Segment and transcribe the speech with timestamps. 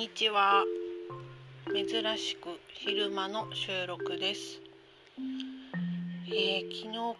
[0.00, 0.64] にちは。
[1.66, 1.86] 珍
[2.16, 4.58] しく昼間の収録です、
[6.26, 7.18] えー昨日今日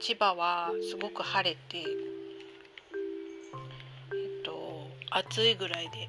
[0.00, 1.84] 千葉はすごく晴れてえっ
[4.42, 6.08] と暑いぐらいで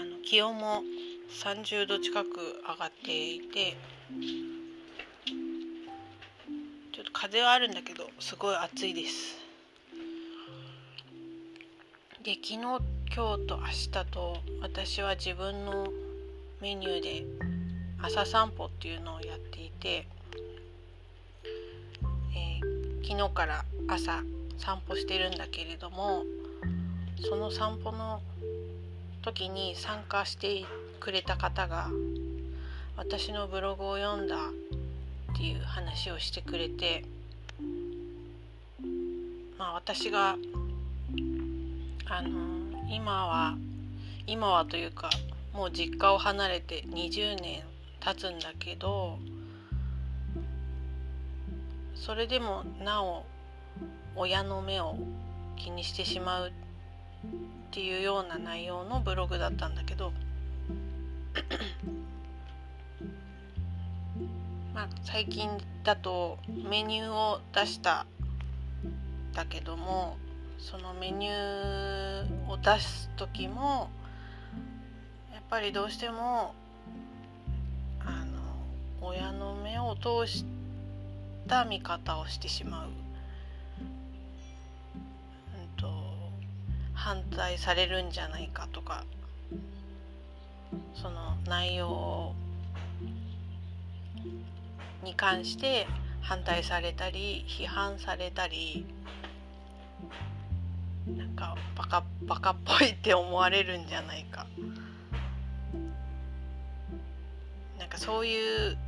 [0.00, 0.84] あの気温も
[1.42, 3.76] 30度近く上がっていて
[6.94, 9.38] ちょっと風はあるんだけどすごい暑いです。
[12.22, 12.80] で昨日
[13.14, 15.88] 今日と明日と私は自分の
[16.60, 17.24] メニューで
[18.02, 20.06] 朝散歩っていうのをやっていて、
[22.34, 24.22] えー昨日から朝
[24.58, 26.24] 散歩してるんだけれども
[27.26, 28.20] その散歩の
[29.22, 30.66] 時に参加して
[31.00, 31.88] くれた方が
[32.98, 34.36] 私のブログを読んだ
[35.32, 37.06] っていう話をしてくれて
[39.56, 40.36] まあ私が
[42.10, 42.57] あの
[42.90, 43.54] 今は
[44.26, 45.10] 今はというか
[45.52, 47.62] もう実家を離れて20年
[48.00, 49.18] 経つんだけど
[51.94, 53.26] それでもなお
[54.16, 54.96] 親の目を
[55.56, 56.52] 気にしてしまうっ
[57.70, 60.14] ていうような内容のブログだったんだけど
[64.74, 65.50] まあ最近
[65.84, 68.06] だとメニューを出した
[69.34, 70.16] だけども
[70.58, 73.90] そのメニューを出す時も
[75.32, 76.54] やっぱりどうしても
[78.00, 80.44] あの親の目を通し
[81.46, 82.94] た見方をしてしまう、うん、
[85.76, 85.88] と
[86.92, 89.04] 反対されるんじゃないかとか。
[91.00, 92.34] その内容
[95.04, 95.86] に関して
[96.20, 98.84] 反対されたり批判されたり
[101.16, 104.46] なんかバカバカっぽいって思われるんじゃないか。
[107.78, 108.78] なんかそういうう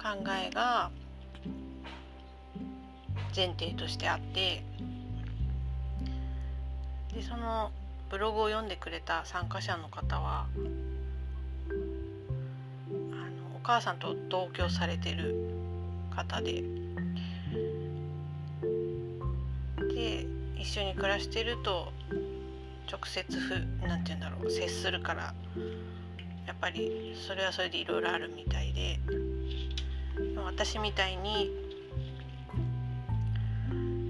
[0.00, 0.08] 考
[0.48, 0.90] えが
[3.34, 4.62] 前提としてあって
[7.14, 7.70] でその
[8.10, 10.58] ブログを読んでくれた参加者の方はあ
[11.70, 15.34] のお母さんと同居されてる
[16.14, 16.62] 方で
[20.62, 21.92] 一緒に暮らしてると
[22.88, 25.34] 直接ふなんて言うんだろう接するから
[26.46, 29.00] やっぱりそれはそれでいろいろあるみたいで
[30.36, 31.50] 私みたいに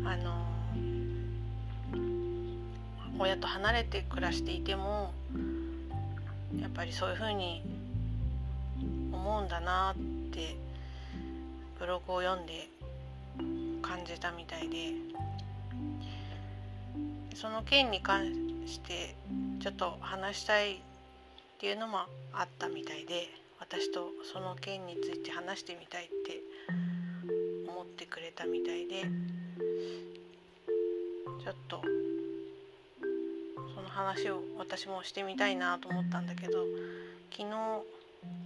[0.05, 0.45] あの
[3.19, 5.15] 親と離れて暮らしていても
[6.61, 7.63] やっぱりそういうふうに
[9.11, 10.55] 思うんだなって
[11.79, 12.69] ブログを読んで
[13.81, 15.12] 感じたみたいで。
[17.43, 18.27] その件に関
[18.69, 19.17] して
[19.61, 20.79] ちょっと話したいっ
[21.59, 21.99] ていうのも
[22.33, 23.27] あったみたいで
[23.59, 26.41] 私とその件について話してみたいって
[27.69, 29.03] 思ってくれたみたいで
[31.43, 31.83] ちょっと
[33.75, 36.59] その話を私もしてみたいなと思ったんだけど
[37.33, 37.51] 昨日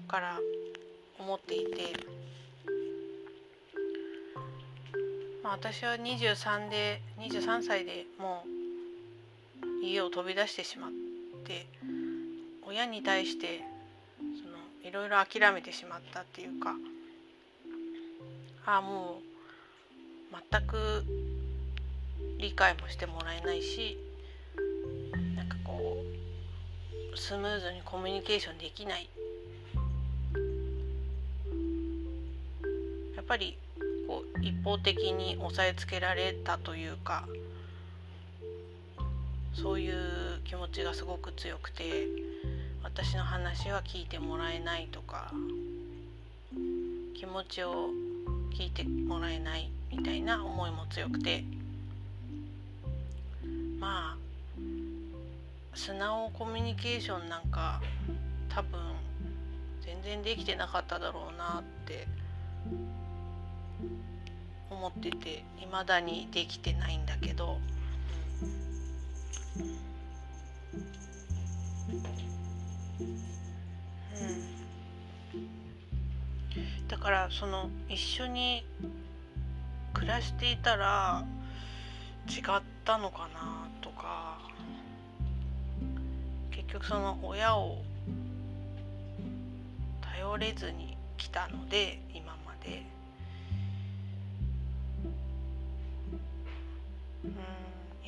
[0.09, 0.39] から
[1.19, 1.93] 思っていて、
[5.45, 8.66] まあ、私は23で23歳でもう
[9.87, 10.91] 家を飛び出してしまっ
[11.45, 11.67] て
[12.67, 13.63] 親に対して
[14.19, 16.75] そのいろいろ諦めてしまったっていうか
[18.67, 19.21] ああも
[20.33, 21.05] う全く
[22.39, 23.97] 理解もしてもらえないし
[25.37, 25.97] なんかこ
[27.15, 29.09] うスムーズにコミュニケーションできない。
[33.17, 33.57] やっぱり
[34.07, 37.27] こう一方的に押さえつけられたというか
[39.63, 39.95] そういう
[40.45, 42.07] 気持ちがすごく強くて
[42.85, 45.33] 私の話は聞いてもらえないとか
[47.15, 47.89] 気持ちを
[48.53, 51.45] 聞いてもらえないみたいな思いも強くて
[53.81, 54.17] まあ
[55.75, 57.81] 素直コミュニケーションなんか
[58.51, 58.79] 多分
[59.81, 62.07] 全然できてなかっただろうなって
[64.71, 67.59] 思ってて未だにできてないんだけど
[69.59, 69.63] う
[76.83, 76.89] ん。
[76.89, 78.65] だからその一緒に
[79.93, 81.25] 暮らしていたら
[82.29, 84.39] 違ったのかなとか。
[86.67, 87.83] 結局その親を
[90.01, 92.83] 頼れずに来たので今まで。
[97.25, 97.33] うん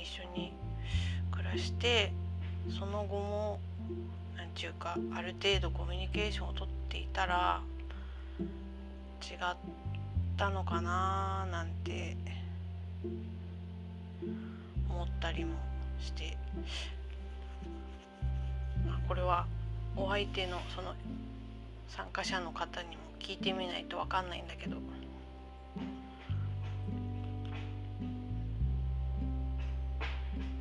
[0.00, 0.52] 一緒に
[1.52, 2.12] らして
[2.78, 3.60] その後も
[4.36, 7.60] 何ちゅうかある程度コミュニケーションをとっていたら
[8.40, 9.56] 違っ
[10.36, 12.16] たのかななんて
[14.88, 15.54] 思ったりも
[16.00, 16.36] して。
[18.88, 19.46] あこれは
[19.96, 20.94] お相手のその
[21.88, 24.76] 参加者の方にも聞いてみないと分かんないんだけど。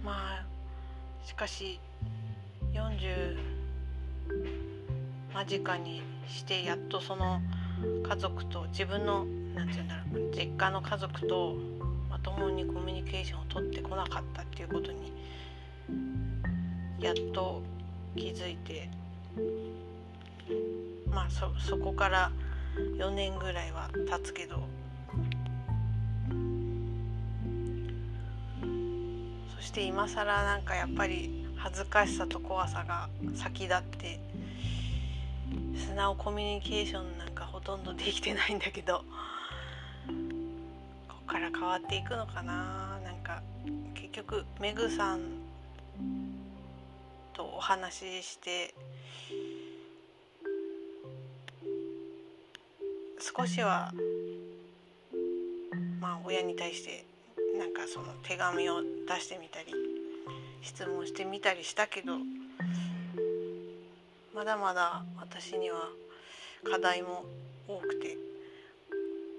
[0.03, 0.46] まあ
[1.27, 1.77] しかし
[2.73, 3.37] 40
[5.33, 7.41] 間近にしてやっとその
[8.07, 11.57] 家族と自分の何て言うんだろう実家の家族と
[12.09, 15.11] まともにコミュニケーションを取ってこなかったっていうことに
[17.01, 17.61] やっと
[18.15, 18.89] 気づいて
[21.11, 22.31] まあそそこから
[22.97, 24.61] 4年ぐらいは経つけど
[29.67, 34.19] して今更なんかやっぱり恥ずかしさと怖さが先立って
[35.75, 39.03] 素直コミュニケーションなんかほとんどできてないんだけど
[41.09, 42.97] ここから変わっていくのかな。
[43.03, 43.41] なんか
[43.93, 45.19] 結局メグさん
[47.33, 48.73] とお話しして
[53.19, 53.91] 少しは
[55.99, 57.05] まあ親に対して
[57.59, 59.73] なんかその手紙を出してみたり
[60.61, 62.17] 質問してみたりしたけど
[64.35, 65.89] まだまだ私には
[66.69, 67.23] 課題も
[67.67, 68.17] 多くて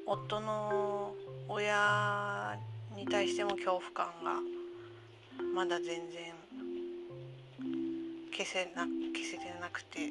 [0.06, 1.14] 夫の
[1.48, 2.58] 親
[2.96, 4.40] に対しても恐怖感が
[5.54, 6.32] まだ全然
[8.32, 10.10] 消せな消せてなくて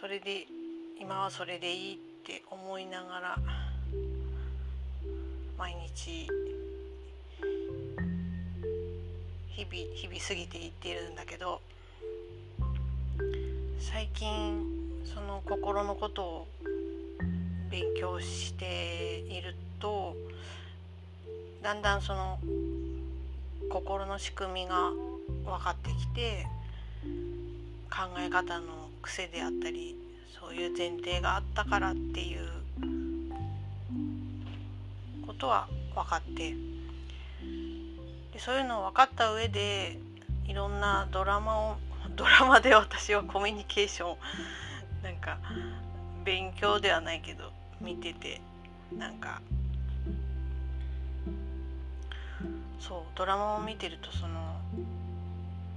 [0.00, 0.46] それで
[1.00, 3.36] 今はそれでいいって思いながら
[5.58, 6.28] 毎日
[9.56, 11.62] 日々日々過ぎていっているんだけど
[13.78, 14.62] 最近
[15.02, 16.46] その心のことを
[17.70, 20.14] 勉強していると
[21.62, 22.38] だんだんその
[23.70, 24.90] 心の仕組みが
[25.46, 26.46] 分かってきて
[27.90, 29.96] 考え方の癖であったり
[30.38, 32.40] そういう前提があったからっていう
[35.26, 36.75] ことは分かって
[38.36, 39.98] でそういうのを分かった上で
[40.44, 41.76] いろんなドラマを
[42.16, 44.16] ドラマで私はコミュニケーショ
[45.00, 45.38] ンなんか
[46.22, 47.50] 勉強ではないけど
[47.80, 48.42] 見てて
[48.94, 49.40] なんか
[52.78, 54.60] そうドラマを見てるとその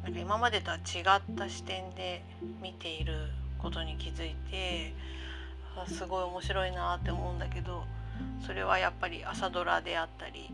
[0.04, 2.26] なんか今までとは違った視点で
[2.62, 4.94] 見ていることに気づいて
[5.88, 7.86] すごい面白いなって思うんだけど
[8.46, 10.52] それはやっぱり朝ドラであったり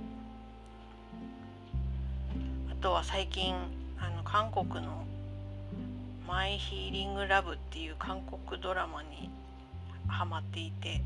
[2.86, 3.56] とは最近
[3.98, 5.06] あの韓国の
[6.30, 9.32] 「マイ・ヒーリング・ラブ」っていう韓国ドラマに
[10.08, 11.02] ハマっていて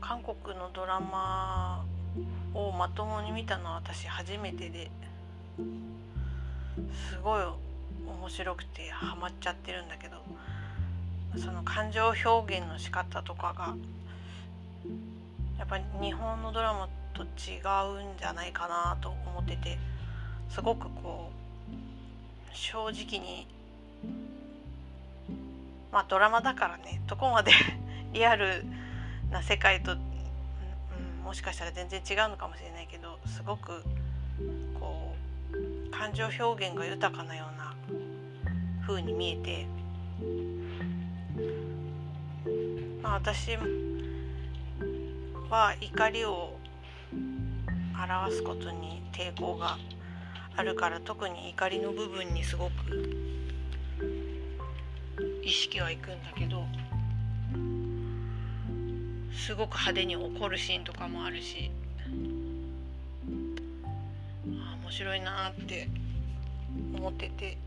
[0.00, 1.84] 韓国のドラマ
[2.54, 4.88] をまともに見たのは私初めてで
[6.94, 10.22] すごい面白くてハマっちゃってるんだけど
[11.36, 13.74] その感情表現の仕方とかが
[15.58, 17.56] やっぱり日本のドラマと違
[18.02, 19.78] うんじゃないかなと思ってて
[20.50, 23.46] すごくこう正直に
[25.90, 27.52] まあドラマだからねどこまで
[28.12, 28.64] リアル
[29.30, 29.98] な世界と、うん、
[31.24, 33.82] もしかしたら全然違うのかもしれないけどすごく
[34.78, 35.16] こ
[35.52, 37.74] う感情表現が豊かなような
[38.86, 39.66] 風に見えて、
[43.02, 43.56] まあ、私
[45.48, 46.56] は怒りを
[47.12, 49.78] 表すことに抵抗が
[50.56, 52.72] あるから特に怒りの部分にすごく
[55.42, 56.64] 意識はいくんだけど
[59.32, 61.70] すごく派手に怒るシーンとかもあるし
[64.48, 65.88] あ面白いなって
[66.96, 67.58] 思ってて。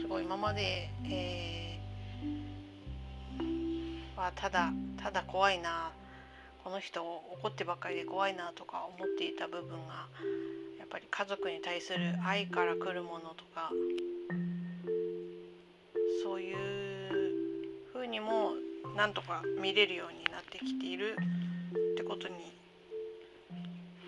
[0.00, 1.59] すごい今まで、えー、
[4.20, 4.70] はただ
[5.02, 5.92] ただ怖いな
[6.62, 10.08] この人怒ってばっかりで怖いなとか思っていた部分が
[10.78, 13.70] やっぱり家族に対する愛から来るものとか
[16.22, 16.56] そういう
[17.94, 18.52] ふうにも
[18.94, 21.16] なんとか見れるようになってきている
[21.94, 22.34] ってことに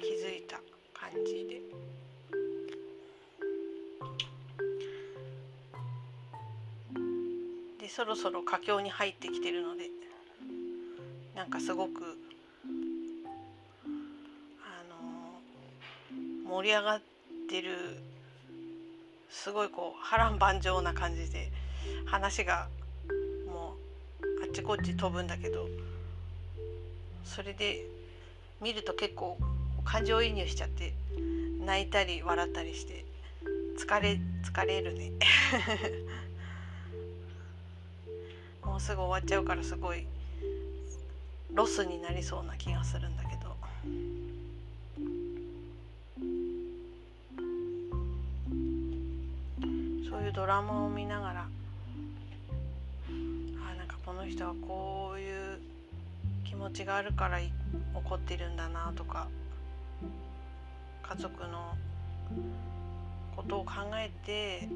[0.02, 0.58] 気づいた
[0.92, 1.71] 感じで。
[7.94, 9.90] そろそろ佳境に入ってきてるので
[11.36, 12.16] なんかすごく
[14.64, 17.02] あの盛り上がっ
[17.50, 17.76] てる
[19.28, 21.50] すごいこう波乱万丈な感じで
[22.06, 22.68] 話が
[23.46, 23.74] も
[24.22, 25.66] うあっちこっち飛ぶんだけど
[27.26, 27.84] それで
[28.62, 29.36] 見ると結構
[29.84, 30.94] 感情移入しちゃって
[31.60, 33.04] 泣いたり笑ったりして
[33.78, 35.12] 疲れ疲れるね。
[38.72, 40.06] もうすぐ終わっちゃうからすごい
[41.52, 43.54] ロスになりそうな気がするんだけど。
[50.08, 51.48] そういうドラマを見ながら
[53.10, 55.58] あなんかこの人はこういう
[56.44, 57.40] 気持ちがあるから
[57.94, 59.28] 怒ってるんだなとか
[61.02, 61.76] 家族の
[63.36, 64.66] ことを考えて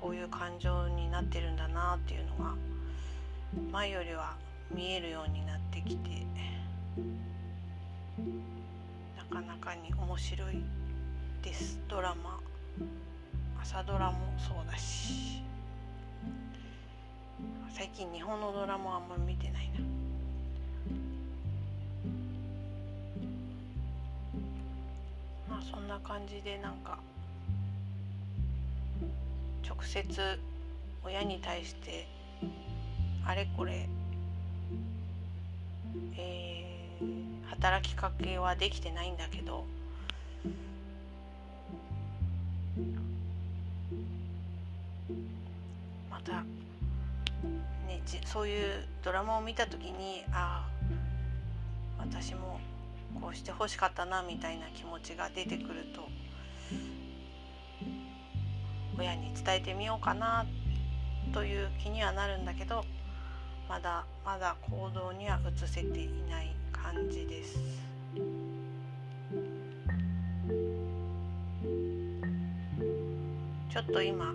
[0.00, 2.54] こういう感情になってるんだなっていうのが
[3.72, 4.36] 前よりは
[4.74, 6.10] 見えるようになってきて
[9.16, 10.62] なかなかに面白い
[11.42, 11.78] です。
[11.88, 12.40] ドラマ
[13.60, 15.42] 朝ドラもそうだし
[17.70, 19.80] 最近日本のドラマあんま見てないな。
[25.50, 26.98] まあそんな感じでなんか
[29.66, 30.38] 直接
[31.02, 32.06] 親に対して
[33.26, 33.88] あれこれ、
[36.16, 39.64] えー、働きかけはできてないんだけど。
[46.10, 46.42] また、
[47.86, 50.84] ね、じそういうドラマを見た時にああ
[51.98, 52.58] 私も
[53.20, 56.08] こうしてほしかったなみたいな気持ちが出てくると
[58.98, 60.46] 親に伝えてみようかな
[61.32, 62.84] という気にはなるんだけど
[63.68, 67.58] まだまだ行動には移せていない感じです。
[73.74, 74.34] ちょっと今あの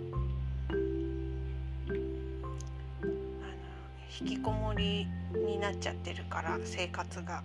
[4.20, 5.06] 引きこもり
[5.46, 7.42] になっちゃってるから生活が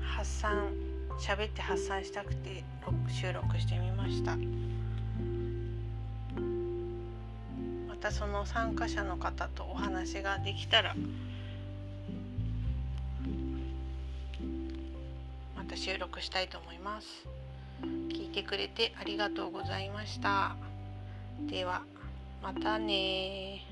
[0.00, 0.72] 発散
[1.20, 2.64] 喋って発散したくて
[3.08, 4.36] 収録してみました
[8.02, 10.96] たその参加者の方とお話ができたら
[15.56, 17.06] また収録したいと思います。
[18.10, 20.56] 聞いてくれてありがとうございました。
[21.48, 21.82] では
[22.42, 23.62] またね